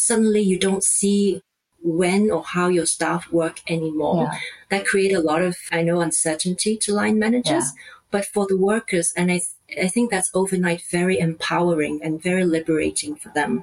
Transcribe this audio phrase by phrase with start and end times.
[0.00, 1.42] suddenly you don't see
[1.82, 4.28] when or how your staff work anymore.
[4.30, 4.38] Yeah.
[4.70, 7.72] That create a lot of, I know, uncertainty to line managers.
[7.74, 7.82] Yeah.
[8.10, 12.44] But for the workers, and I, th- I think that's overnight very empowering and very
[12.44, 13.62] liberating for them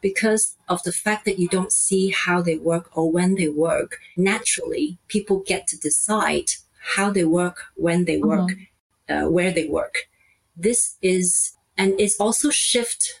[0.00, 3.98] because of the fact that you don't see how they work or when they work.
[4.16, 6.50] Naturally, people get to decide
[6.96, 9.26] how they work, when they work, mm-hmm.
[9.26, 10.08] uh, where they work.
[10.56, 13.20] This is, and it's also shift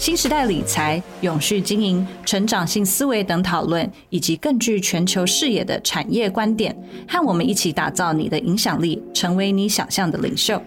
[0.00, 6.74] 新时代理财、永续经营、成长性思维等讨论，以及更具全球视野的产业观点，
[7.06, 10.58] 和我们一起打造你的影响力，成为你想象的领袖。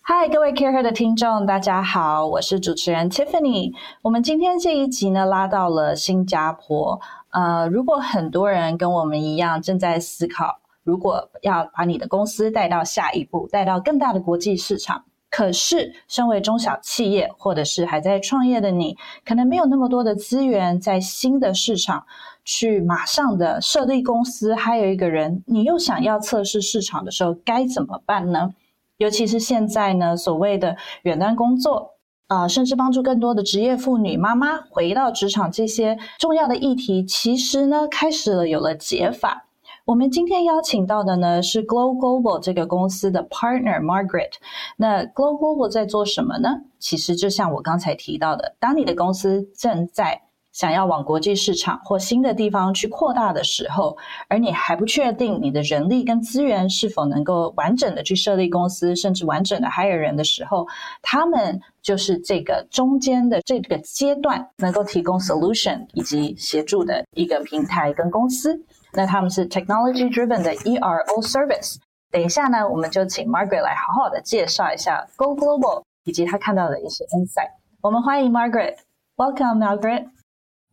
[0.00, 3.70] 嗨，各位 Care 的听众，大家好，我是主持人 Tiffany。
[4.02, 7.00] 我们今天这一集呢，拉到了新加坡。
[7.30, 15.04] 呃，如果很多人跟我们一样正在思考，如果要把你的公司带到下一步，带到更大的国际市场。
[15.32, 22.04] 可是，身为中小企业或者是还在创业的你，可能没有那么多的资源在新的市场
[22.44, 24.54] 去马上的设立公司。
[24.54, 28.52] 还有一个人，你又想要测试市场的时候，该怎么办呢？
[28.98, 31.92] 尤其是现在呢，所谓的远端工作
[32.26, 39.46] 啊，甚至帮助更多的职业妇女妈妈回到职场，这些重要的议题，其实呢，开始了有了解法。
[39.84, 44.34] 我们今天邀请到的呢是 Glow Global 这个公司的 partner Margaret。
[44.76, 46.50] 那 Glow Global 在做什么呢？
[46.78, 50.22] 其实就像我刚才提到的，当你的公司正在
[50.52, 53.96] 想要往国际市场或新的地方去扩大的时候，
[54.28, 60.64] 而你还不确定你的人力跟资源是否能够完整的去设立公司，甚至完整的 hire 人的时候，
[61.02, 68.64] 他们就是这个中间的这个阶段能够提供 solution 以及协助的一个平台跟公司。
[68.92, 71.76] 那他们是 technology driven 的 EOR service。
[72.10, 77.50] 等一下呢，我们就请 Margaret 来好好的介绍一下 Go Global 以及她看到的一些 insight。
[77.80, 78.76] 我们欢迎 Margaret。
[79.16, 80.06] Welcome, Margaret.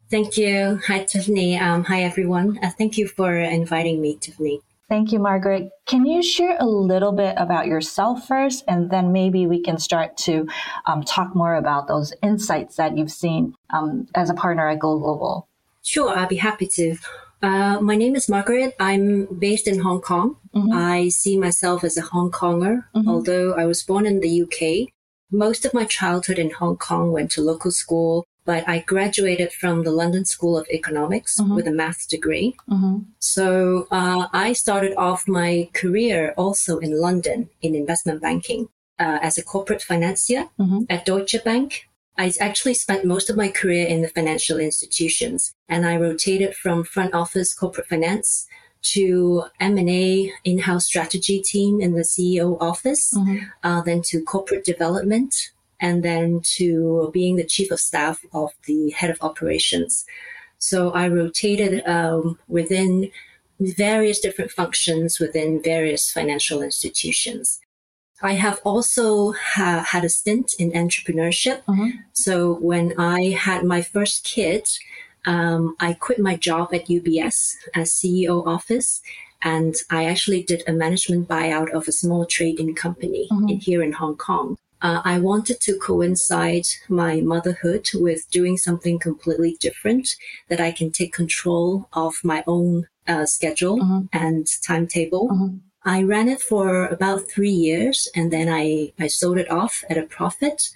[0.09, 0.79] Thank you.
[0.87, 1.57] Hi, Tiffany.
[1.57, 2.57] Um, hi, everyone.
[2.61, 4.59] Uh, thank you for inviting me, Tiffany.
[4.89, 5.69] Thank you, Margaret.
[5.85, 10.17] Can you share a little bit about yourself first, and then maybe we can start
[10.25, 10.47] to
[10.87, 14.97] um, talk more about those insights that you've seen um, as a partner at Go
[14.97, 15.47] Global?
[15.83, 16.95] Sure, I'll be happy to.
[17.41, 18.75] Uh, my name is Margaret.
[18.79, 20.37] I'm based in Hong Kong.
[20.53, 20.73] Mm-hmm.
[20.73, 23.09] I see myself as a Hong Konger, mm-hmm.
[23.09, 24.89] although I was born in the UK.
[25.31, 29.83] Most of my childhood in Hong Kong went to local school, but I graduated from
[29.83, 31.55] the London School of Economics mm-hmm.
[31.55, 32.55] with a math degree.
[32.69, 33.03] Mm-hmm.
[33.19, 39.37] So uh, I started off my career also in London in investment banking uh, as
[39.37, 40.83] a corporate financier mm-hmm.
[40.89, 41.88] at Deutsche Bank
[42.19, 46.83] I actually spent most of my career in the financial institutions and I rotated from
[46.83, 48.45] front office corporate finance
[48.81, 53.45] to M&A in-house strategy team in the CEO office, mm-hmm.
[53.63, 58.89] uh, then to corporate development, and then to being the chief of staff of the
[58.91, 60.05] head of operations.
[60.57, 63.11] So I rotated um, within
[63.61, 67.61] various different functions within various financial institutions.
[68.21, 71.63] I have also ha- had a stint in entrepreneurship.
[71.65, 71.89] Mm-hmm.
[72.13, 74.67] So when I had my first kid,
[75.25, 79.01] um, I quit my job at UBS as CEO office,
[79.41, 83.49] and I actually did a management buyout of a small trading company mm-hmm.
[83.49, 84.57] in, here in Hong Kong.
[84.81, 90.15] Uh, I wanted to coincide my motherhood with doing something completely different
[90.47, 94.05] that I can take control of my own uh, schedule mm-hmm.
[94.13, 95.59] and timetable.
[95.83, 99.97] I ran it for about three years and then I, I sold it off at
[99.97, 100.69] a profit.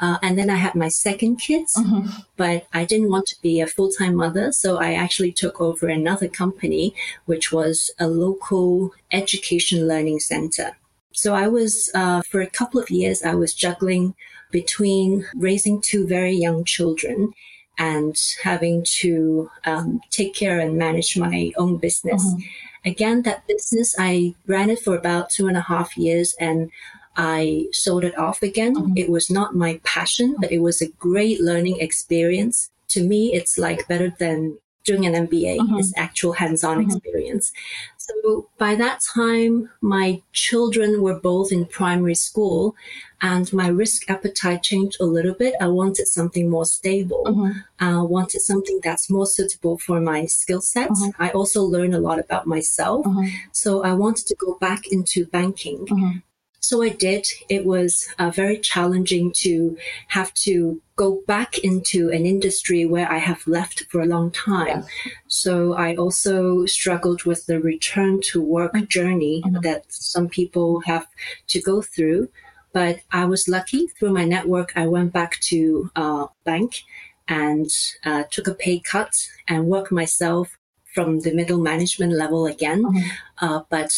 [0.00, 2.08] Uh, and then I had my second kids, mm-hmm.
[2.36, 4.52] but I didn't want to be a full-time mother.
[4.52, 6.94] So I actually took over another company,
[7.26, 10.76] which was a local education learning center.
[11.12, 14.14] So I was, uh, for a couple of years, I was juggling
[14.52, 17.32] between raising two very young children
[17.76, 22.24] and having to um, take care and manage my own business.
[22.24, 22.40] Mm-hmm.
[22.84, 26.70] Again, that business, I ran it for about two and a half years and
[27.16, 28.76] I sold it off again.
[28.76, 28.96] Mm-hmm.
[28.96, 32.70] It was not my passion, but it was a great learning experience.
[32.90, 35.58] To me, it's like better than doing an MBA.
[35.58, 35.78] Mm-hmm.
[35.78, 36.96] It's actual hands-on mm-hmm.
[36.96, 37.52] experience.
[37.98, 42.74] So by that time, my children were both in primary school.
[43.20, 45.54] And my risk appetite changed a little bit.
[45.60, 47.24] I wanted something more stable.
[47.26, 47.58] Mm-hmm.
[47.80, 50.90] I wanted something that's more suitable for my skill set.
[50.90, 51.22] Mm-hmm.
[51.22, 53.04] I also learned a lot about myself.
[53.06, 53.28] Mm-hmm.
[53.52, 55.86] So I wanted to go back into banking.
[55.86, 56.18] Mm-hmm.
[56.60, 57.26] So I did.
[57.48, 59.76] It was uh, very challenging to
[60.08, 64.84] have to go back into an industry where I have left for a long time.
[65.28, 68.86] So I also struggled with the return to work mm-hmm.
[68.86, 69.60] journey mm-hmm.
[69.60, 71.06] that some people have
[71.48, 72.28] to go through.
[72.72, 74.72] But I was lucky through my network.
[74.76, 76.82] I went back to uh, bank
[77.26, 77.70] and
[78.04, 79.12] uh, took a pay cut
[79.46, 80.58] and worked myself
[80.94, 82.84] from the middle management level again.
[82.84, 83.08] Mm-hmm.
[83.40, 83.92] Uh, but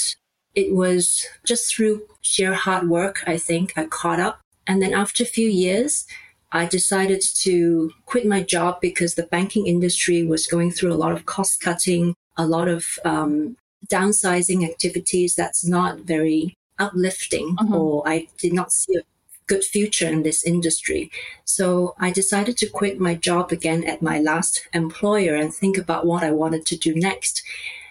[0.55, 4.40] it was just through sheer hard work, I think I caught up.
[4.67, 6.06] And then after a few years,
[6.52, 11.12] I decided to quit my job because the banking industry was going through a lot
[11.12, 13.56] of cost cutting, a lot of um,
[13.88, 17.76] downsizing activities that's not very uplifting, uh-huh.
[17.76, 19.02] or I did not see a
[19.46, 21.10] good future in this industry.
[21.44, 26.06] So I decided to quit my job again at my last employer and think about
[26.06, 27.42] what I wanted to do next.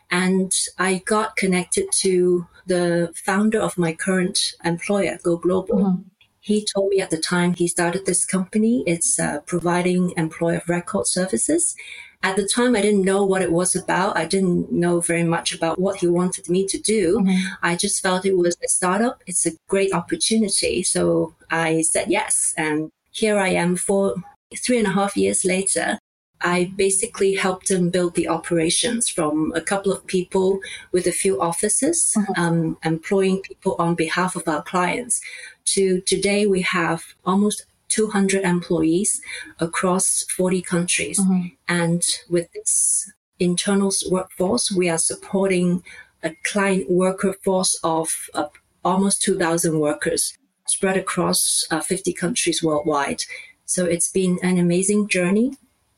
[0.09, 5.85] And I got connected to the founder of my current employer, Go Global.
[5.85, 5.97] Uh-huh.
[6.39, 8.83] He told me at the time he started this company.
[8.87, 11.75] It's uh, providing employer of record services.
[12.21, 14.17] At the time, I didn't know what it was about.
[14.17, 17.19] I didn't know very much about what he wanted me to do.
[17.19, 17.53] Mm-hmm.
[17.63, 19.23] I just felt it was a startup.
[19.25, 20.83] It's a great opportunity.
[20.83, 22.53] So I said yes.
[22.57, 24.15] And here I am for
[24.57, 25.97] three and a half years later.
[26.41, 30.59] I basically helped him build the operations from a couple of people
[30.91, 32.41] with a few offices, mm-hmm.
[32.41, 35.21] um, employing people on behalf of our clients.
[35.65, 39.21] To today, we have almost 200 employees
[39.59, 41.19] across 40 countries.
[41.19, 41.47] Mm-hmm.
[41.67, 45.83] And with this internal workforce, we are supporting
[46.23, 48.47] a client worker force of uh,
[48.83, 50.37] almost 2,000 workers
[50.67, 53.21] spread across uh, 50 countries worldwide.
[53.65, 55.53] So it's been an amazing journey.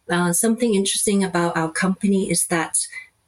[0.09, 2.77] Uh, something interesting about our company is that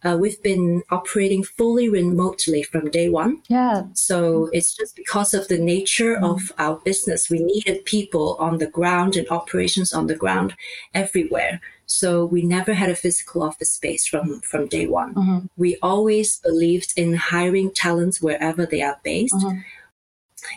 [0.03, 3.41] uh, we've been operating fully remotely from day one.
[3.47, 3.83] Yeah.
[3.93, 6.23] So it's just because of the nature mm.
[6.23, 10.55] of our business, we needed people on the ground and operations on the ground
[10.93, 11.61] everywhere.
[11.85, 15.13] So we never had a physical office space from, from day one.
[15.13, 15.39] Mm-hmm.
[15.57, 19.35] We always believed in hiring talents wherever they are based.
[19.35, 19.59] Mm-hmm.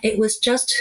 [0.03, 0.75] It was just,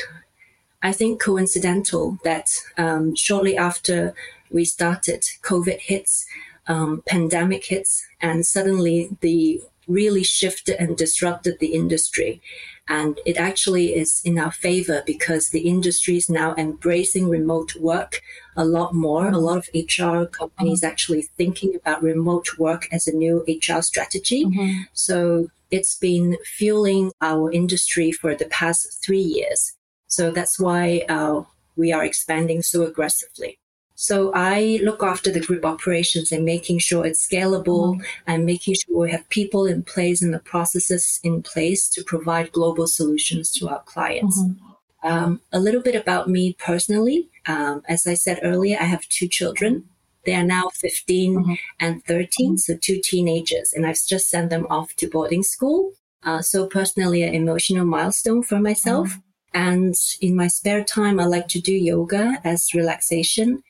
[0.82, 4.14] I think, coincidental that um, shortly after
[4.50, 6.26] we started, COVID hits
[6.68, 12.42] um, pandemic hits and suddenly the really shifted and disrupted the industry.
[12.88, 18.22] And it actually is in our favor because the industry is now embracing remote work
[18.56, 19.28] a lot more.
[19.28, 20.92] A lot of HR companies mm-hmm.
[20.92, 24.46] actually thinking about remote work as a new HR strategy.
[24.46, 24.82] Mm-hmm.
[24.94, 29.74] So it's been fueling our industry for the past three years.
[30.08, 31.44] So that's why uh,
[31.76, 33.60] we are expanding so aggressively.
[33.96, 38.02] So I look after the group operations and making sure it's scalable mm-hmm.
[38.28, 42.52] and making sure we have people in place and the processes in place to provide
[42.52, 44.38] global solutions to our clients.
[44.42, 45.08] Mm-hmm.
[45.08, 47.30] Um, a little bit about me personally.
[47.48, 49.86] Um, as I said earlier, I have two children.
[50.26, 51.54] They are now 15 mm-hmm.
[51.80, 55.92] and 13, so two teenagers, and I've just sent them off to boarding school.
[56.24, 59.10] Uh, so personally, an emotional milestone for myself.
[59.10, 59.20] Mm-hmm.
[59.54, 63.64] And in my spare time, I like to do yoga as relaxation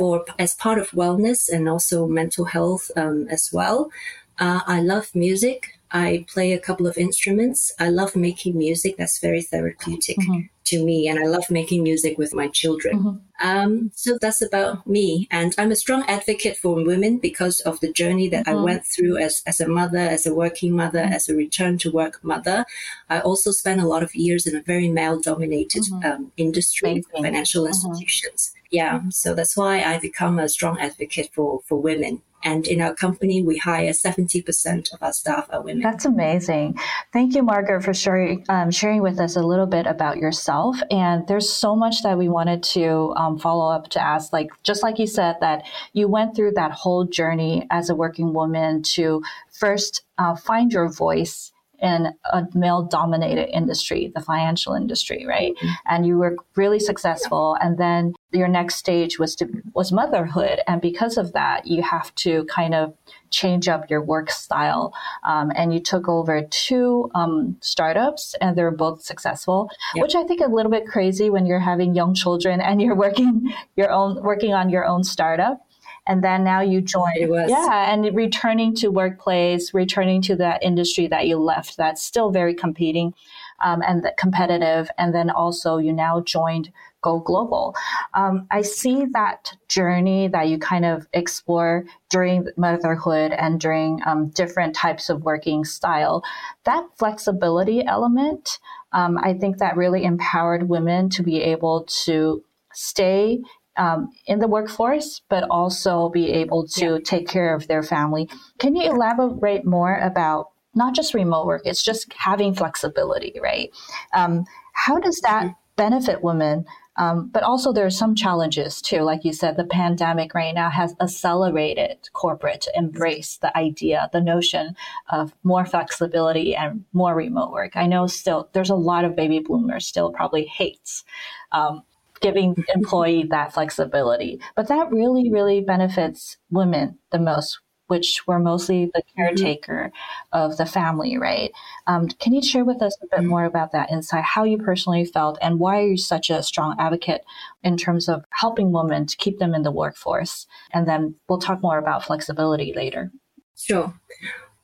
[0.00, 3.90] for as part of wellness and also mental health um, as well.
[4.38, 5.78] Uh, I love music.
[5.90, 7.70] I play a couple of instruments.
[7.78, 8.96] I love making music.
[8.96, 10.46] That's very therapeutic mm-hmm.
[10.70, 11.06] to me.
[11.06, 12.94] And I love making music with my children.
[12.98, 13.46] Mm-hmm.
[13.46, 15.28] Um, so that's about me.
[15.30, 18.60] And I'm a strong advocate for women because of the journey that mm-hmm.
[18.60, 21.12] I went through as, as a mother, as a working mother, mm-hmm.
[21.12, 22.64] as a return to work mother.
[23.10, 26.10] I also spent a lot of years in a very male dominated mm-hmm.
[26.10, 27.74] um, industry, financial mm-hmm.
[27.74, 28.54] institutions.
[28.70, 29.00] Yeah.
[29.10, 33.42] So that's why I become a strong advocate for, for women and in our company,
[33.42, 35.82] we hire 70% of our staff are women.
[35.82, 36.78] That's amazing.
[37.12, 40.80] Thank you, Margaret, for sharing, um, sharing with us a little bit about yourself.
[40.90, 44.32] And there's so much that we wanted to um, follow up to ask.
[44.32, 48.32] Like, just like you said, that you went through that whole journey as a working
[48.32, 55.24] woman to first uh, find your voice in a male dominated industry, the financial industry,
[55.26, 55.54] right?
[55.56, 55.68] Mm-hmm.
[55.88, 57.56] And you were really successful.
[57.60, 60.60] And then your next stage was to, was motherhood.
[60.66, 62.94] And because of that, you have to kind of
[63.30, 64.92] change up your work style.
[65.24, 70.02] Um, and you took over two um, startups and they're both successful, yep.
[70.02, 73.52] which I think a little bit crazy when you're having young children and you're working
[73.76, 75.66] your own, working on your own startup
[76.10, 77.12] and then now you join
[77.48, 82.54] yeah and returning to workplace returning to that industry that you left that's still very
[82.54, 83.14] competing
[83.60, 87.74] um, and competitive, and then also you now joined Go Global.
[88.14, 94.28] Um, I see that journey that you kind of explore during motherhood and during um,
[94.28, 96.22] different types of working style.
[96.64, 98.58] That flexibility element,
[98.92, 103.40] um, I think that really empowered women to be able to stay
[103.80, 106.98] um, in the workforce, but also be able to yeah.
[107.02, 108.28] take care of their family.
[108.58, 113.70] Can you elaborate more about not just remote work, it's just having flexibility, right?
[114.12, 114.44] Um,
[114.74, 115.54] how does that mm-hmm.
[115.76, 116.66] benefit women?
[116.96, 119.00] Um, but also, there are some challenges too.
[119.00, 124.20] Like you said, the pandemic right now has accelerated corporate to embrace the idea, the
[124.20, 124.76] notion
[125.10, 127.76] of more flexibility and more remote work.
[127.76, 131.04] I know still there's a lot of baby boomers still probably hates
[131.52, 131.82] um,
[132.20, 137.60] giving employee that flexibility, but that really, really benefits women the most
[137.90, 139.20] which were mostly the mm-hmm.
[139.20, 140.38] caretaker mm-hmm.
[140.38, 141.50] of the family, right?
[141.88, 143.28] Um, can you share with us a bit mm-hmm.
[143.28, 146.76] more about that insight, how you personally felt, and why are you such a strong
[146.78, 147.24] advocate
[147.64, 150.46] in terms of helping women to keep them in the workforce?
[150.72, 153.10] And then we'll talk more about flexibility later.
[153.56, 153.92] Sure.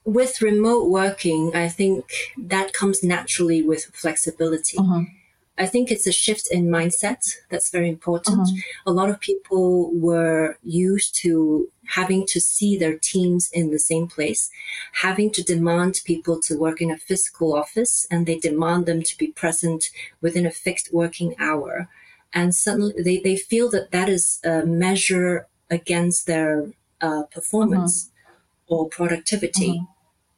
[0.05, 2.05] With remote working, I think
[2.39, 4.77] that comes naturally with flexibility.
[4.77, 5.03] Mm-hmm
[5.59, 8.41] I think it's a shift in mindset that's very important.
[8.41, 8.91] Uh-huh.
[8.91, 14.07] A lot of people were used to having to see their teams in the same
[14.07, 14.51] place,
[14.93, 19.17] having to demand people to work in a physical office, and they demand them to
[19.17, 19.87] be present
[20.21, 21.89] within a fixed working hour.
[22.35, 26.71] And suddenly they, they feel that that is a measure against their
[27.01, 28.75] uh, performance uh-huh.
[28.75, 29.81] or productivity.
[29.81, 29.93] Uh-huh.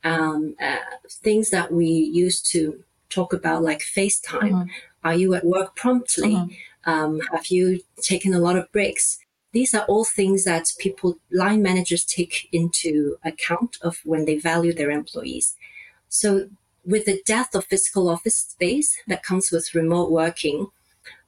[0.05, 0.77] Um, uh,
[1.11, 4.69] things that we used to talk about, like FaceTime
[5.05, 6.35] are you at work promptly?
[6.35, 6.90] Mm-hmm.
[6.90, 9.19] Um, have you taken a lot of breaks?
[9.52, 14.73] These are all things that people, line managers take into account of when they value
[14.73, 15.57] their employees.
[16.09, 16.49] So
[16.85, 20.69] with the death of physical office space that comes with remote working,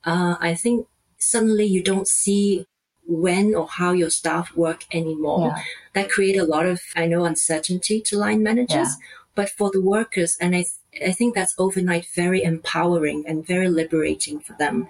[0.04, 0.86] uh, I think
[1.18, 2.66] suddenly you don't see
[3.06, 5.52] when or how your staff work anymore.
[5.54, 5.62] Yeah.
[5.94, 8.88] That create a lot of, I know, uncertainty to line managers.
[8.88, 9.06] Yeah.
[9.34, 10.64] But for the workers, and I
[11.04, 14.88] I think that's overnight very empowering and very liberating for them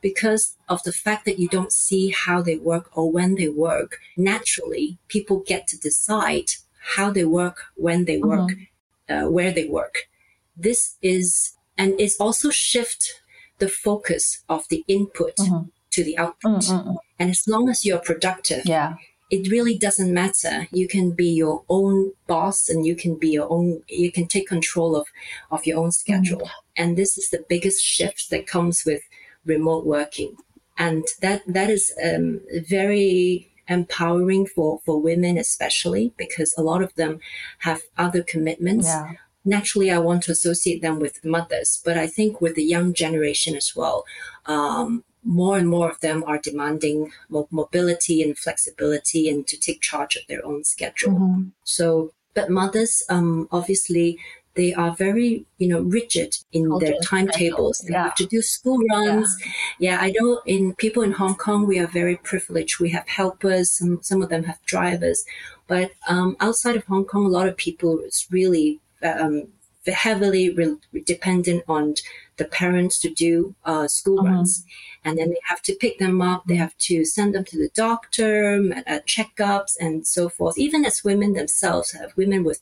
[0.00, 3.98] because of the fact that you don't see how they work or when they work.
[4.16, 6.50] Naturally, people get to decide
[6.96, 9.26] how they work, when they work, mm-hmm.
[9.26, 10.08] uh, where they work.
[10.56, 13.20] This is, and it's also shift
[13.58, 15.68] the focus of the input mm-hmm.
[15.90, 16.62] to the output.
[16.62, 16.94] Mm-hmm.
[17.18, 18.94] And as long as you're productive, yeah
[19.30, 20.68] it really doesn't matter.
[20.72, 24.48] You can be your own boss and you can be your own, you can take
[24.48, 25.06] control of,
[25.50, 26.40] of your own schedule.
[26.40, 26.50] Mm.
[26.76, 29.02] And this is the biggest shift that comes with
[29.44, 30.36] remote working.
[30.78, 36.94] And that, that is um, very empowering for, for women, especially because a lot of
[36.94, 37.20] them
[37.58, 38.86] have other commitments.
[38.86, 39.12] Yeah.
[39.44, 43.56] Naturally, I want to associate them with mothers, but I think with the young generation
[43.56, 44.04] as well,
[44.46, 47.12] um, more and more of them are demanding
[47.50, 51.12] mobility and flexibility and to take charge of their own schedule.
[51.12, 51.42] Mm-hmm.
[51.64, 54.18] So, but mothers, um, obviously,
[54.54, 57.78] they are very, you know, rigid in their timetables.
[57.80, 58.04] They yeah.
[58.04, 59.36] have to do school runs.
[59.78, 59.92] Yeah.
[59.92, 59.98] yeah.
[60.00, 62.80] I know in people in Hong Kong, we are very privileged.
[62.80, 63.70] We have helpers.
[63.70, 65.24] Some, some of them have drivers.
[65.66, 69.48] But um, outside of Hong Kong, a lot of people is really um,
[69.86, 71.94] heavily re- dependent on
[72.36, 74.34] the parents to do uh, school mm-hmm.
[74.34, 74.64] runs.
[75.04, 76.44] And then they have to pick them up.
[76.46, 80.58] They have to send them to the doctor, uh, checkups, and so forth.
[80.58, 82.60] Even as women themselves, have women with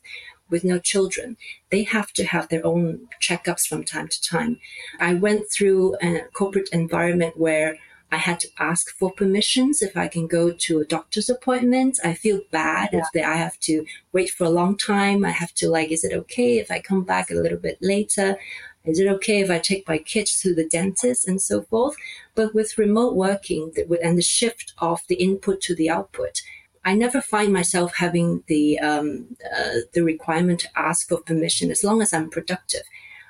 [0.49, 1.35] with no children,
[1.71, 4.59] they have to have their own checkups from time to time.
[4.99, 7.77] I went through a corporate environment where
[8.11, 11.99] I had to ask for permissions if I can go to a doctor's appointment.
[12.03, 12.99] I feel bad yeah.
[12.99, 15.25] if they, I have to wait for a long time.
[15.25, 18.37] I have to like, is it okay if I come back a little bit later?
[18.85, 21.95] Is it okay if I take my kids to the dentist and so forth?
[22.35, 26.41] But with remote working and the shift of the input to the output,
[26.85, 31.83] I never find myself having the um, uh, the requirement to ask for permission as
[31.83, 32.83] long as I'm productive.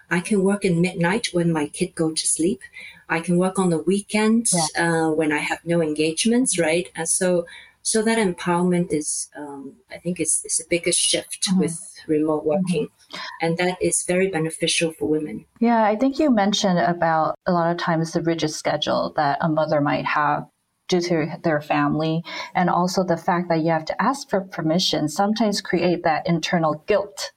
[0.10, 2.62] I can work in midnight when my kid go to sleep.
[3.10, 5.06] I can work on the weekend yeah.
[5.06, 6.90] uh, when I have no engagements, right?
[6.96, 7.46] And so
[7.88, 11.62] so that empowerment is, um, I think, is, is the biggest shift mm-hmm.
[11.62, 12.88] with remote working.
[12.88, 13.18] Mm-hmm.
[13.42, 15.46] And that is very beneficial for women.
[15.62, 19.48] Yeah, I think you mentioned about a lot of times the rigid schedule that a
[19.48, 20.48] mother might have
[20.90, 22.24] due to their family
[22.54, 26.84] and also the fact that you have to ask for permission sometimes create that internal
[26.88, 27.32] guilt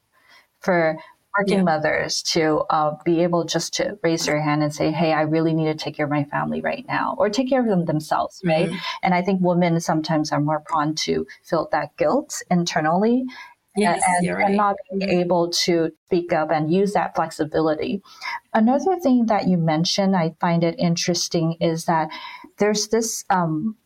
[0.59, 0.99] for
[1.39, 1.65] working yeah.
[1.65, 5.55] mothers to uh, be able just to raise their hand and say, Hey, I really
[5.55, 8.41] need to take care of my family right now, or take care of them themselves,
[8.45, 8.69] right?
[8.69, 8.77] Mm-hmm.
[9.03, 13.25] And I think women sometimes are more prone to feel that guilt internally.
[13.77, 14.47] yes, and, right.
[14.47, 15.21] and, not being mm-hmm.
[15.21, 18.03] able to speak up and use that flexibility.
[18.53, 22.09] Another thing that you mentioned, I find it interesting, is that
[22.59, 23.77] there's this um,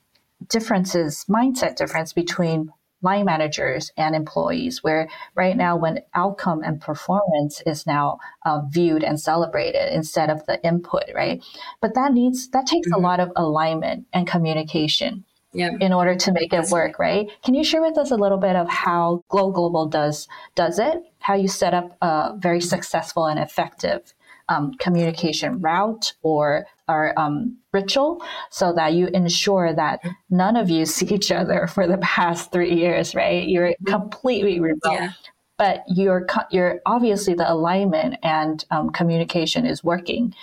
[0.48, 2.70] differences, mindset difference between
[3.04, 9.04] line managers and employees, where right now when outcome and performance is now uh, viewed
[9.04, 11.44] and celebrated instead of the input, right?
[11.80, 13.04] But that needs, that takes mm-hmm.
[13.04, 15.24] a lot of alignment and communication.
[15.56, 15.70] Yeah.
[15.80, 17.28] in order to make it work, right?
[17.44, 21.00] Can you share with us a little bit of how Go Global does does it?
[21.20, 24.12] How you set up a very successful and effective
[24.48, 30.00] um, communication route or or um, ritual so that you ensure that
[30.30, 33.46] none of you see each other for the past three years, right?
[33.46, 33.92] You're mm-hmm.
[33.92, 34.80] completely remote.
[34.84, 35.12] Yeah.
[35.56, 40.34] But you're, you're obviously the alignment and um, communication is working,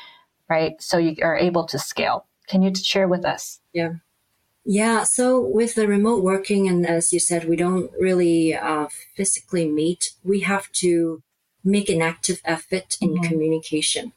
[0.50, 0.82] right?
[0.82, 2.28] So you are able to scale.
[2.48, 3.60] Can you share with us?
[3.74, 3.96] Yeah.
[4.64, 5.04] Yeah.
[5.04, 10.12] So with the remote working, and as you said, we don't really uh, physically meet.
[10.24, 11.24] We have to
[11.64, 13.24] make an active effort in mm-hmm.
[13.24, 14.14] communication.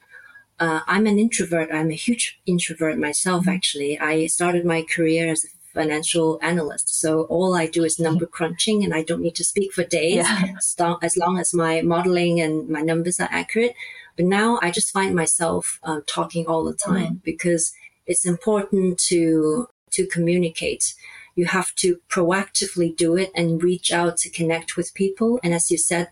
[0.60, 1.70] Uh, I'm an introvert.
[1.72, 3.50] I'm a huge introvert myself, mm-hmm.
[3.50, 3.98] actually.
[3.98, 7.00] I started my career as a financial analyst.
[7.00, 10.24] So all I do is number crunching and I don't need to speak for days
[10.24, 10.54] yeah.
[11.02, 13.74] as long as my modeling and my numbers are accurate.
[14.16, 17.24] But now I just find myself uh, talking all the time mm-hmm.
[17.24, 17.72] because
[18.06, 20.94] it's important to, to communicate.
[21.34, 25.40] You have to proactively do it and reach out to connect with people.
[25.42, 26.08] And as you said,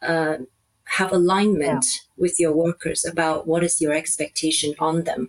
[0.00, 0.38] uh,
[0.98, 2.00] have alignment yeah.
[2.16, 5.28] with your workers about what is your expectation on them.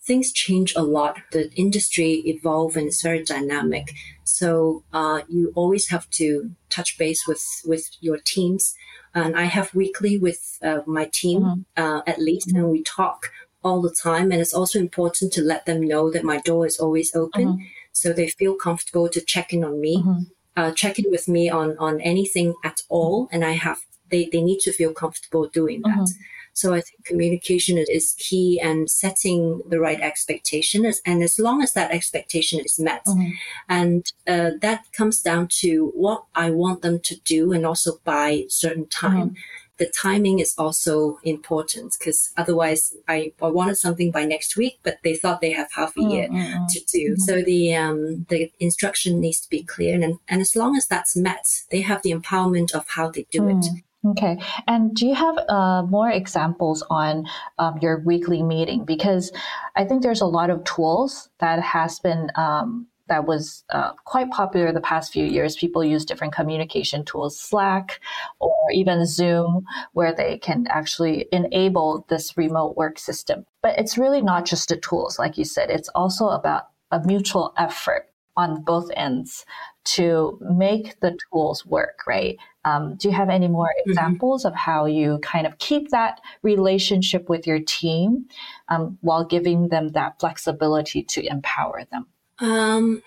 [0.00, 1.18] Things change a lot.
[1.32, 3.92] The industry evolve and it's very dynamic.
[4.24, 8.74] So uh, you always have to touch base with with your teams.
[9.14, 11.82] And I have weekly with uh, my team mm-hmm.
[11.82, 12.58] uh, at least, mm-hmm.
[12.58, 13.30] and we talk
[13.62, 14.32] all the time.
[14.32, 17.64] And it's also important to let them know that my door is always open, mm-hmm.
[17.92, 19.96] so they feel comfortable to check in on me.
[19.98, 20.22] Mm-hmm.
[20.56, 23.80] Uh, check in with me on on anything at all, and I have
[24.12, 25.94] they, they need to feel comfortable doing that.
[25.94, 26.22] Mm-hmm.
[26.54, 30.84] So I think communication is key and setting the right expectation.
[30.84, 33.30] Is, And as long as that expectation is met, mm-hmm.
[33.68, 38.44] and uh, that comes down to what I want them to do and also by
[38.48, 39.30] certain time.
[39.30, 39.36] Mm-hmm.
[39.78, 44.98] The timing is also important because otherwise I, I wanted something by next week, but
[45.02, 46.66] they thought they have half a year mm-hmm.
[46.68, 47.16] to do.
[47.16, 49.94] So the, um, the instruction needs to be clear.
[49.94, 53.48] And, and as long as that's met, they have the empowerment of how they do
[53.48, 53.64] it.
[54.04, 54.36] Okay.
[54.66, 57.26] And do you have uh, more examples on
[57.58, 58.84] um, your weekly meeting?
[58.84, 59.30] Because
[59.76, 64.30] I think there's a lot of tools that has been um, that was uh, quite
[64.30, 65.54] popular the past few years.
[65.56, 68.00] People use different communication tools, Slack
[68.40, 73.44] or even Zoom, where they can actually enable this remote work system.
[73.62, 75.70] But it's really not just the tools, like you said.
[75.70, 79.44] It's also about a mutual effort on both ends
[79.84, 82.36] to make the tools work, right?
[82.64, 83.90] Um, do you have any more mm-hmm.
[83.90, 84.54] examples mm-hmm.
[84.54, 88.26] of how you kind of keep that relationship with your team
[88.68, 92.06] um, while giving them that flexibility to empower them?
[92.38, 93.02] Um,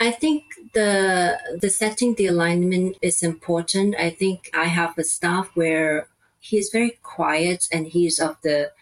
[0.00, 3.96] I think the the setting the alignment is important.
[3.98, 6.08] I think I have a staff where
[6.38, 8.72] he's very quiet and he's of the,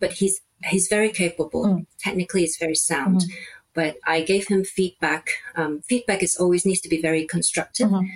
[0.00, 1.66] but he's he's very capable.
[1.66, 1.86] Mm.
[1.98, 3.20] Technically, he's very sound.
[3.20, 3.34] Mm-hmm
[3.74, 5.30] but I gave him feedback.
[5.56, 7.90] Um, feedback is always needs to be very constructive.
[7.90, 8.06] Mm-hmm.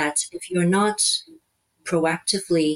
[0.00, 0.98] That if you're not
[1.90, 2.70] proactively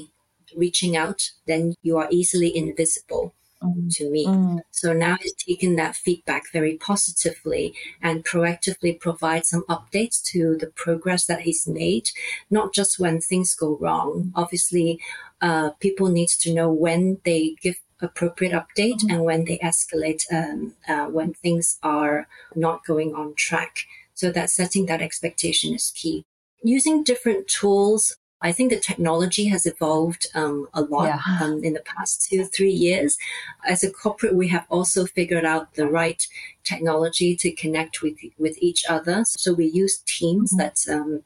[0.63, 3.25] reaching out, then you are easily invisible
[3.63, 3.87] mm-hmm.
[3.91, 4.25] to me.
[4.25, 4.57] Mm-hmm.
[4.71, 10.67] So now he's taken that feedback very positively and proactively provide some updates to the
[10.67, 12.09] progress that he's made,
[12.49, 14.31] not just when things go wrong.
[14.35, 14.99] Obviously,
[15.41, 19.11] uh, people need to know when they give appropriate update mm-hmm.
[19.11, 23.73] and when they escalate um, uh, when things are not going on track.
[24.13, 26.25] So that setting that expectation is key.
[26.63, 31.19] Using different tools, I think the technology has evolved um, a lot yeah.
[31.41, 33.17] um, in the past two, or three years.
[33.65, 36.21] As a corporate, we have also figured out the right
[36.63, 39.23] technology to connect with with each other.
[39.25, 40.51] So we use Teams.
[40.51, 40.57] Mm-hmm.
[40.57, 41.23] That's um,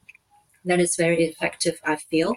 [0.64, 1.80] that is very effective.
[1.84, 2.34] I feel.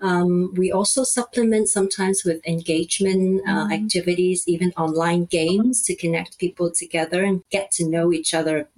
[0.00, 3.72] Um, we also supplement sometimes with engagement uh, mm.
[3.74, 8.68] activities, even online games to connect people together and get to know each other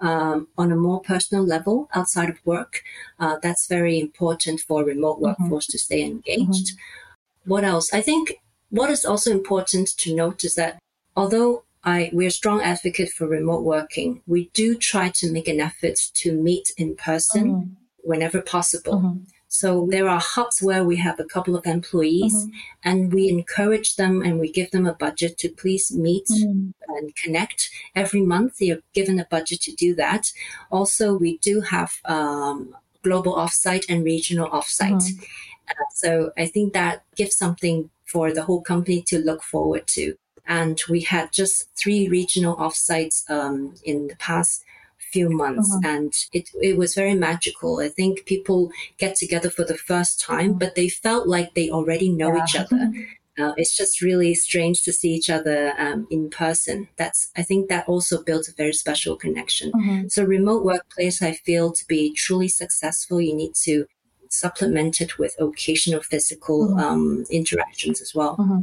[0.00, 2.82] um, on a more personal level outside of work.
[3.18, 5.24] Uh, that's very important for remote mm-hmm.
[5.24, 5.72] workforce mm-hmm.
[5.72, 6.72] to stay engaged.
[6.72, 7.50] Mm-hmm.
[7.50, 7.92] What else?
[7.92, 8.34] I think
[8.70, 10.78] what is also important to note is that
[11.16, 15.98] although I, we're strong advocate for remote working, we do try to make an effort
[16.14, 17.70] to meet in person mm-hmm.
[17.98, 19.18] whenever possible.
[19.54, 22.56] So there are hubs where we have a couple of employees mm-hmm.
[22.82, 26.70] and we encourage them and we give them a budget to please meet mm-hmm.
[26.88, 28.58] and connect every month.
[28.58, 30.32] They are given a budget to do that.
[30.72, 35.04] Also, we do have, um, global offsite and regional offsite.
[35.04, 35.22] Mm-hmm.
[35.68, 40.16] Uh, so I think that gives something for the whole company to look forward to.
[40.46, 44.64] And we had just three regional offsites um, in the past
[45.14, 45.94] few months mm-hmm.
[45.94, 47.72] and it, it was very magical.
[47.86, 48.60] I think people
[48.98, 50.62] get together for the first time, mm-hmm.
[50.62, 52.44] but they felt like they already know yeah.
[52.44, 52.82] each other.
[53.36, 56.86] Uh, it's just really strange to see each other um, in person.
[57.00, 59.72] That's I think that also builds a very special connection.
[59.72, 60.06] Mm-hmm.
[60.06, 63.86] So remote workplace, I feel to be truly successful, you need to
[64.30, 66.78] supplement it with occasional physical mm-hmm.
[66.78, 68.36] um, interactions as well.
[68.36, 68.60] Mm-hmm.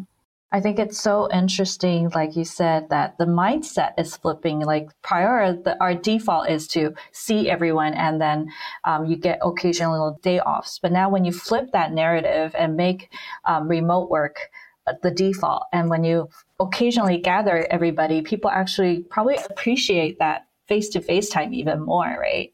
[0.54, 4.60] I think it's so interesting, like you said, that the mindset is flipping.
[4.60, 8.52] Like prior, the, our default is to see everyone and then
[8.84, 10.78] um, you get occasional little day offs.
[10.78, 13.14] But now when you flip that narrative and make
[13.46, 14.50] um, remote work
[14.88, 16.28] uh, the default, and when you
[16.60, 22.54] occasionally gather everybody, people actually probably appreciate that face to face time even more, right?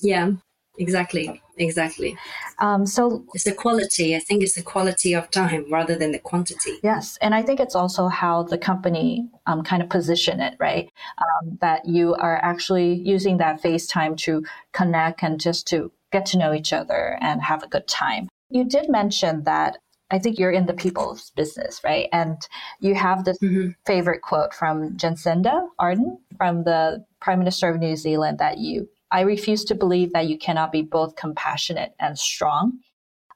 [0.00, 0.32] Yeah,
[0.78, 1.42] exactly.
[1.58, 2.16] Exactly.
[2.58, 4.16] Um, so it's the quality.
[4.16, 6.78] I think it's the quality of time rather than the quantity.
[6.82, 10.90] Yes, and I think it's also how the company um, kind of position it, right?
[11.18, 16.26] Um, that you are actually using that face time to connect and just to get
[16.26, 18.28] to know each other and have a good time.
[18.48, 19.78] You did mention that
[20.10, 22.08] I think you're in the people's business, right?
[22.12, 22.36] And
[22.80, 23.70] you have this mm-hmm.
[23.86, 29.20] favorite quote from Jacinda Ardern from the Prime Minister of New Zealand that you I
[29.20, 32.78] refuse to believe that you cannot be both compassionate and strong.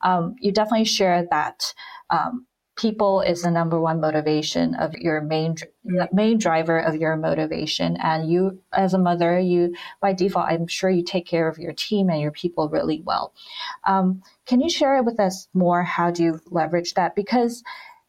[0.02, 1.74] Um, you definitely share that
[2.10, 5.56] um, people is the number one motivation of your main
[6.12, 7.96] main driver of your motivation.
[7.96, 11.72] And you as a mother you by default i'm sure you take care of your
[11.72, 13.32] team and your people really well.
[13.86, 17.14] Um, can you share it with us more how do you leverage that?
[17.14, 17.62] Because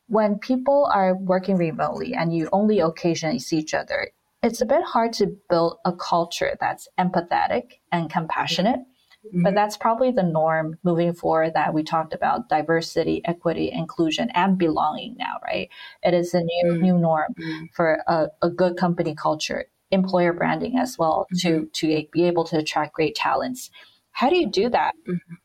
[0.07, 4.09] when people are working remotely and you only occasionally see each other
[4.43, 8.79] it's a bit hard to build a culture that's empathetic and compassionate.
[9.25, 9.43] Mm-hmm.
[9.43, 14.57] But that's probably the norm moving forward that we talked about diversity, equity, inclusion, and
[14.57, 15.69] belonging now, right?
[16.03, 16.81] It is a new mm-hmm.
[16.81, 17.65] new norm mm-hmm.
[17.73, 21.63] for a, a, good company culture, employer branding as well to mm-hmm.
[21.73, 23.69] to be able to attract great talents.
[24.11, 25.35] How do you do that mm-hmm.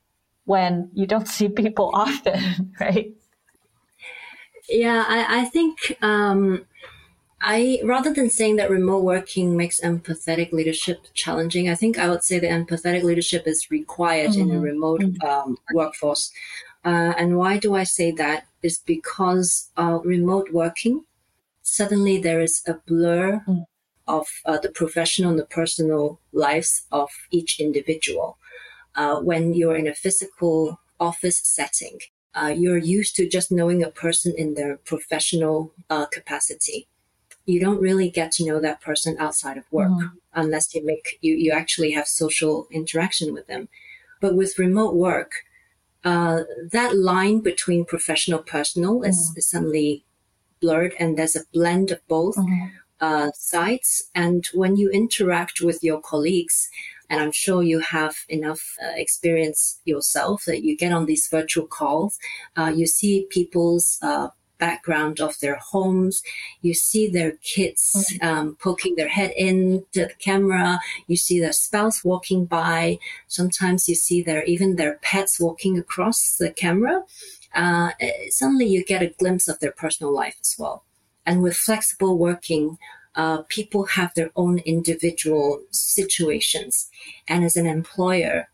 [0.45, 3.13] when you don't see people often, right?
[4.69, 6.67] Yeah, I, I think um,
[7.45, 12.23] I rather than saying that remote working makes empathetic leadership challenging, I think I would
[12.23, 14.43] say that empathetic leadership is required mm-hmm.
[14.43, 14.63] in a mm-hmm.
[14.63, 15.29] remote mm-hmm.
[15.29, 16.31] um, workforce.
[16.85, 18.47] Uh, and why do I say that?
[18.63, 21.05] Is because uh, remote working
[21.63, 23.65] suddenly there is a blur mm.
[24.07, 28.39] of uh, the professional and the personal lives of each individual.
[28.95, 31.99] Uh, when you're in a physical office setting,
[32.35, 36.89] uh, you're used to just knowing a person in their professional uh, capacity
[37.45, 40.17] you don't really get to know that person outside of work mm-hmm.
[40.35, 43.69] unless you make you you actually have social interaction with them.
[44.21, 45.33] But with remote work,
[46.05, 49.11] uh, that line between professional personal mm-hmm.
[49.11, 50.05] is, is, suddenly
[50.61, 52.67] blurred, and there's a blend of both mm-hmm.
[53.01, 54.11] uh, sides.
[54.15, 56.69] And when you interact with your colleagues,
[57.11, 61.67] and I'm sure you have enough uh, experience yourself that you get on these virtual
[61.67, 62.19] calls,
[62.57, 64.29] uh, you see people's uh,
[64.67, 66.23] background of their homes.
[66.67, 68.29] You see their kids mm-hmm.
[68.29, 70.79] um, poking their head into the camera.
[71.11, 72.99] You see their spouse walking by.
[73.39, 76.97] Sometimes you see their even their pets walking across the camera.
[77.63, 77.91] Uh,
[78.39, 80.85] suddenly you get a glimpse of their personal life as well.
[81.27, 82.79] And with flexible working,
[83.15, 86.89] uh, people have their own individual situations.
[87.29, 88.49] And as an employer,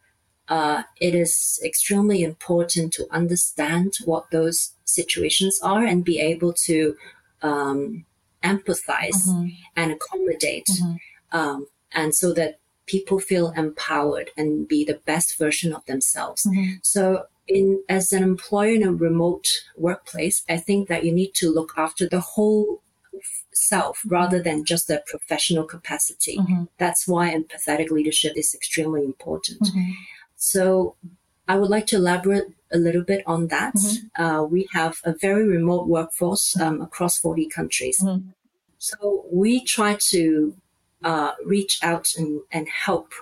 [0.49, 6.97] uh, it is extremely important to understand what those situations are and be able to
[7.43, 8.05] um,
[8.43, 9.49] empathize mm-hmm.
[9.77, 10.67] and accommodate.
[10.71, 11.39] Mm-hmm.
[11.39, 16.45] Um, and so that people feel empowered and be the best version of themselves.
[16.45, 16.77] Mm-hmm.
[16.83, 21.53] So in as an employer in a remote workplace, I think that you need to
[21.53, 22.83] look after the whole
[23.53, 26.39] self rather than just the professional capacity.
[26.39, 26.65] Mm-hmm.
[26.79, 29.61] That's why empathetic leadership is extremely important.
[29.61, 29.91] Mm-hmm.
[30.39, 30.95] So
[31.47, 33.75] I would like to elaborate a little bit on that.
[33.75, 34.23] Mm-hmm.
[34.23, 37.99] Uh, we have a very remote workforce um, across 40 countries.
[38.03, 38.31] Mm-hmm.
[38.79, 40.55] So we try to
[41.03, 43.13] uh, reach out and, and, help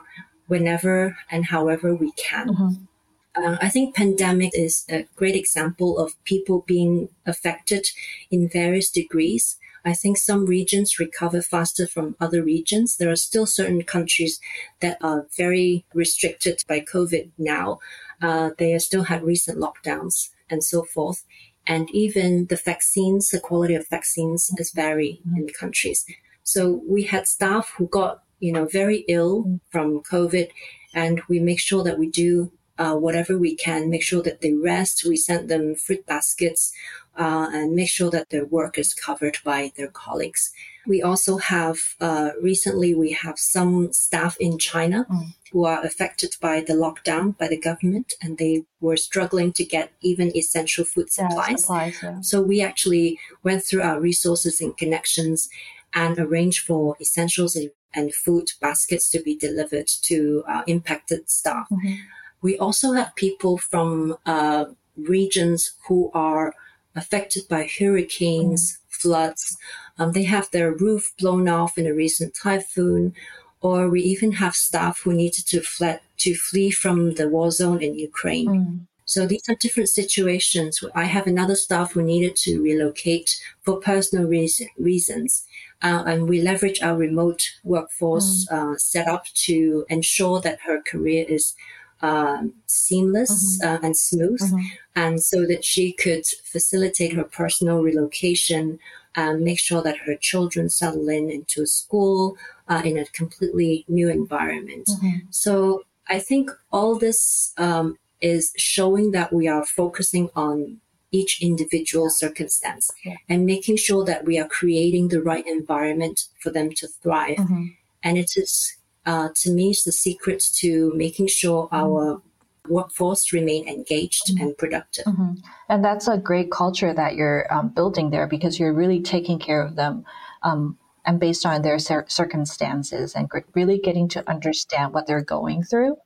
[0.47, 2.49] whenever and however we can.
[2.49, 3.45] Mm-hmm.
[3.45, 7.87] Uh, I think pandemic is a great example of people being affected
[8.31, 9.57] in various degrees.
[9.87, 12.97] I think some regions recover faster from other regions.
[12.97, 14.41] There are still certain countries
[14.81, 17.79] that are very restricted by COVID now.
[18.21, 21.25] Uh, they still had recent lockdowns and so forth.
[21.69, 26.05] And even the vaccines, the quality of vaccines is vary in countries.
[26.43, 30.51] So we had staff who got, you know, very ill from COVID
[30.95, 34.53] and we make sure that we do uh, whatever we can, make sure that they
[34.53, 35.05] rest.
[35.05, 36.73] We send them fruit baskets
[37.17, 40.53] uh, and make sure that their work is covered by their colleagues.
[40.87, 45.35] We also have uh, recently we have some staff in China mm.
[45.51, 49.91] who are affected by the lockdown by the government, and they were struggling to get
[50.01, 51.51] even essential food supplies.
[51.51, 52.21] Yeah, supplies yeah.
[52.21, 55.49] So we actually went through our resources and connections
[55.95, 57.71] and arranged for essentials and,
[58.15, 61.67] food baskets to be delivered to uh, impacted staff.
[61.73, 61.95] Mm-hmm.
[62.43, 64.67] We also have people from uh,
[64.99, 66.53] regions who are
[66.97, 69.57] affected by hurricanes, floods.
[69.99, 73.15] Um, they have their roof blown off in a recent typhoon,
[73.61, 77.83] or we even have staff who needed to fled to flee from the war zone
[77.83, 78.49] in Ukraine.
[78.49, 78.81] Mm.
[79.05, 80.83] So these are different situations.
[80.95, 83.31] I have another staff who needed to relocate
[83.63, 85.45] for personal reason, reasons.
[85.81, 88.73] Uh, and we leverage our remote workforce mm.
[88.73, 91.55] uh, set up to ensure that her career is
[92.03, 93.69] um, seamless mm-hmm.
[93.69, 94.67] uh, and smooth, mm-hmm.
[94.95, 98.79] and so that she could facilitate her personal relocation
[99.15, 102.37] and make sure that her children settle in into a school
[102.69, 104.87] uh, in a completely new environment.
[104.89, 105.19] Mm-hmm.
[105.31, 110.81] So I think all this um, is showing that we are focusing on
[111.13, 113.17] each individual circumstance yeah.
[113.29, 117.39] and making sure that we are creating the right environment for them to thrive.
[117.39, 117.67] Mm-hmm.
[118.03, 121.77] And it is uh, to me is the secret to making sure mm-hmm.
[121.77, 122.23] our
[122.69, 124.43] workforce remain engaged mm-hmm.
[124.43, 125.05] and productive.
[125.05, 125.35] Mm-hmm.
[125.69, 129.63] And that's a great culture that you're um, building there because you're really taking care
[129.63, 130.05] of them.
[130.43, 135.63] Um, and based on their cir- circumstances and really getting to understand what they're going
[135.63, 135.97] through.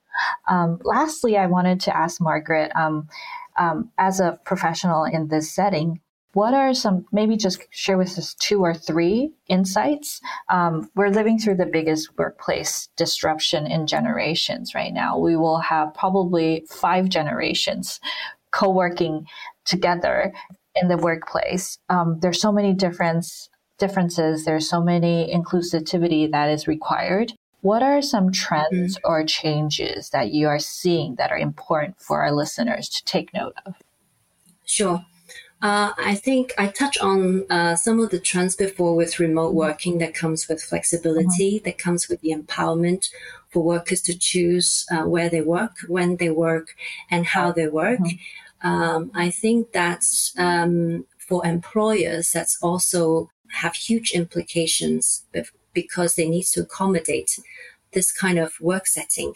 [0.47, 3.09] Um, lastly, I wanted to ask Margaret, um,
[3.59, 6.01] um, as a professional in this setting,
[6.33, 10.21] what are some, maybe just share with us two or three insights?
[10.49, 15.19] Um, we're living through the biggest workplace disruption in generations right now.
[15.19, 18.01] We will have probably five generations
[18.53, 19.27] co working
[19.65, 20.33] together
[20.75, 21.79] in the workplace.
[21.89, 27.33] Um, there's so many difference, differences, there's so many inclusivity that is required.
[27.63, 29.11] What are some trends mm-hmm.
[29.11, 33.55] or changes that you are seeing that are important for our listeners to take note
[33.67, 33.75] of?
[34.65, 35.05] Sure.
[35.63, 39.99] Uh, I think I touched on uh, some of the trends before with remote working
[39.99, 41.65] that comes with flexibility, mm-hmm.
[41.65, 43.11] that comes with the empowerment
[43.51, 46.75] for workers to choose uh, where they work, when they work,
[47.11, 48.01] and how they work.
[48.01, 48.69] Mm-hmm.
[48.69, 55.25] Um, I think that's um, for employers that's also have huge implications
[55.75, 57.39] because they need to accommodate
[57.93, 59.35] this kind of work setting.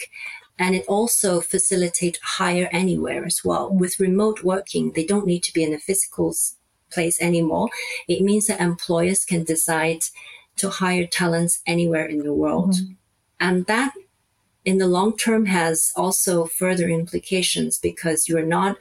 [0.58, 3.68] And it also facilitates hire anywhere as well.
[3.68, 6.32] With remote working, they don't need to be in a physical
[6.90, 7.68] place anymore.
[8.06, 10.02] It means that employers can decide
[10.56, 12.74] to hire talents anywhere in the world.
[12.74, 12.92] Mm-hmm.
[13.40, 13.92] And that
[14.64, 18.76] in the long term has also further implications because you're not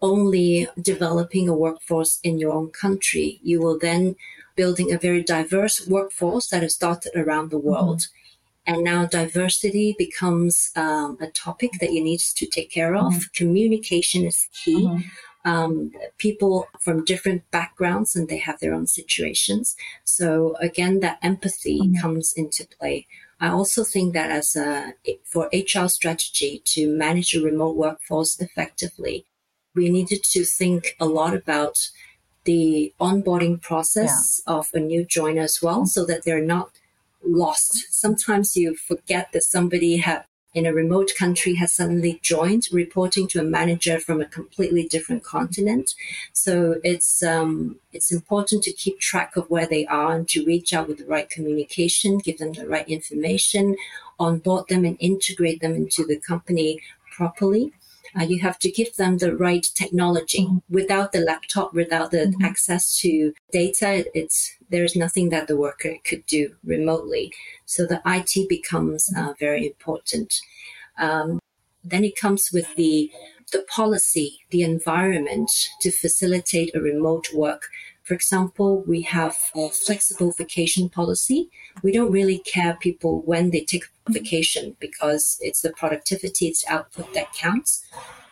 [0.00, 4.16] only developing a workforce in your own country, you will then
[4.56, 8.00] building a very diverse workforce that is dotted around the world.
[8.00, 8.17] Mm-hmm.
[8.68, 13.14] And now diversity becomes um, a topic that you need to take care of.
[13.14, 13.32] Mm-hmm.
[13.34, 14.84] Communication is key.
[14.84, 15.50] Mm-hmm.
[15.50, 19.74] Um, people from different backgrounds and they have their own situations.
[20.04, 21.98] So again, that empathy mm-hmm.
[21.98, 23.06] comes into play.
[23.40, 24.92] I also think that as a,
[25.24, 29.24] for HR strategy to manage a remote workforce effectively,
[29.74, 31.78] we needed to think a lot about
[32.44, 34.54] the onboarding process yeah.
[34.54, 36.70] of a new joiner as well, so that they're not
[37.24, 37.92] lost.
[37.92, 43.40] Sometimes you forget that somebody have in a remote country has suddenly joined, reporting to
[43.40, 45.94] a manager from a completely different continent.
[46.32, 50.72] So it's um, it's important to keep track of where they are and to reach
[50.72, 53.76] out with the right communication, give them the right information,
[54.18, 56.80] onboard them, and integrate them into the company
[57.16, 57.72] properly.
[58.18, 60.44] Uh, you have to give them the right technology.
[60.44, 60.74] Mm-hmm.
[60.74, 62.44] Without the laptop, without the mm-hmm.
[62.44, 67.32] access to data, it's there's nothing that the worker could do remotely.
[67.66, 70.34] So the IT becomes uh, very important.
[70.98, 71.40] Um,
[71.84, 73.10] then it comes with the
[73.52, 77.68] the policy, the environment to facilitate a remote work.
[78.08, 81.50] For example, we have a flexible vacation policy.
[81.82, 87.12] We don't really care people when they take vacation because it's the productivity, it's output
[87.12, 87.84] that counts.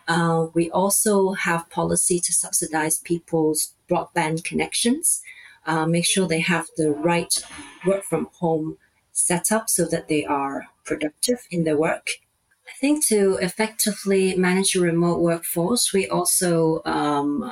[0.08, 5.22] Uh, we also have policy to subsidize people's broadband connections
[5.66, 7.44] uh, make sure they have the right
[7.84, 8.78] work from home
[9.12, 12.08] setup so that they are productive in their work.
[12.66, 17.42] I think to effectively manage a remote workforce, we also um,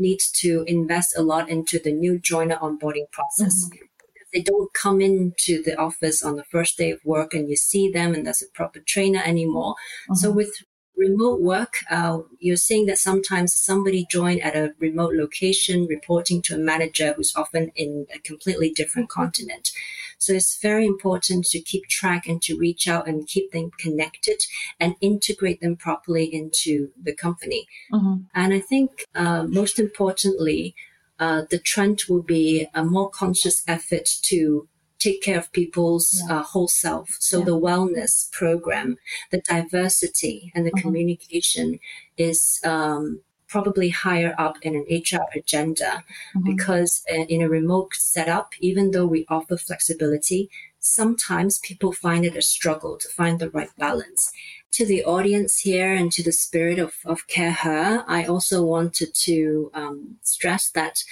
[0.00, 3.66] need to invest a lot into the new joiner onboarding process.
[3.66, 3.86] Mm-hmm.
[4.32, 7.90] They don't come into the office on the first day of work and you see
[7.90, 9.74] them and there's a proper trainer anymore.
[9.74, 10.14] Mm-hmm.
[10.14, 10.52] So with
[11.00, 16.54] remote work, uh, you're saying that sometimes somebody joined at a remote location reporting to
[16.54, 19.70] a manager who's often in a completely different continent.
[20.18, 24.40] So it's very important to keep track and to reach out and keep them connected
[24.78, 27.66] and integrate them properly into the company.
[27.90, 28.16] Mm-hmm.
[28.34, 30.74] And I think uh, most importantly,
[31.18, 34.68] uh, the trend will be a more conscious effort to
[35.00, 36.38] take care of people's yeah.
[36.38, 37.16] uh, whole self.
[37.18, 37.46] So yeah.
[37.46, 38.96] the wellness program,
[39.30, 40.80] the diversity and the mm-hmm.
[40.80, 41.80] communication
[42.16, 46.04] is um, probably higher up in an HR agenda
[46.36, 46.44] mm-hmm.
[46.44, 52.36] because uh, in a remote setup, even though we offer flexibility, sometimes people find it
[52.36, 54.32] a struggle to find the right balance.
[54.74, 59.70] To the audience here and to the spirit of, of CareerHer, I also wanted to
[59.74, 61.02] um, stress that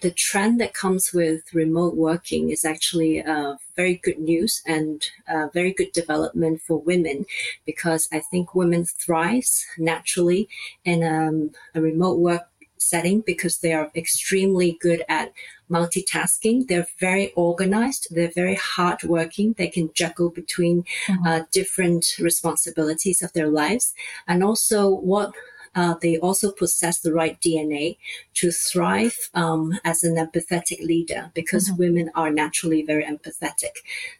[0.00, 5.46] the trend that comes with remote working is actually uh, very good news and uh,
[5.54, 7.24] very good development for women
[7.64, 9.48] because I think women thrive
[9.78, 10.48] naturally
[10.84, 12.48] in um, a remote work
[12.84, 15.32] setting because they are extremely good at
[15.70, 16.68] multitasking.
[16.68, 18.08] They're very organized.
[18.10, 19.54] They're very hardworking.
[19.54, 21.26] They can juggle between mm-hmm.
[21.26, 23.94] uh, different responsibilities of their lives.
[24.28, 25.32] And also what
[25.74, 27.96] uh, they also possess the right DNA
[28.34, 31.78] to thrive um, as an empathetic leader because mm-hmm.
[31.78, 33.72] women are naturally very empathetic.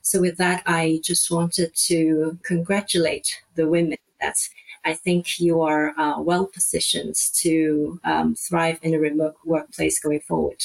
[0.03, 3.98] So with that, I just wanted to congratulate the women.
[4.20, 4.50] That's
[4.85, 10.20] I think you are uh, well positioned to um, thrive in a remote workplace going
[10.20, 10.61] forward.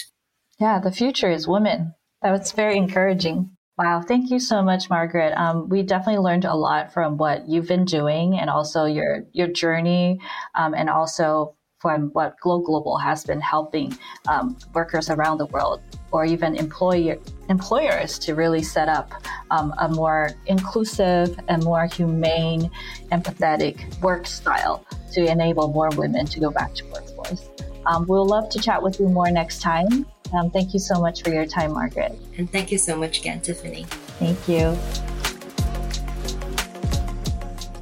[0.60, 1.94] Yeah, the future is women.
[2.22, 3.52] That was very encouraging.
[3.78, 5.34] Wow, thank you so much, Margaret.
[5.38, 9.48] Um, we definitely learned a lot from what you've been doing, and also your your
[9.48, 10.20] journey,
[10.54, 15.82] um, and also from what Go Global has been helping um, workers around the world,
[16.12, 17.18] or even employer
[17.50, 19.14] employers to really set up
[19.52, 22.70] um, a more inclusive and more humane,
[23.12, 27.50] empathetic work style to enable more women to go back to workforce.
[27.86, 30.06] Um, we'll love to chat with you more next time.
[30.34, 32.20] Um, thank you so much for your time, Margaret.
[32.38, 33.86] And thank you so much again, Tiffany.
[34.20, 34.78] Thank you.